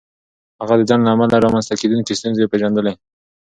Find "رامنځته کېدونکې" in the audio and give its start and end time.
1.45-2.17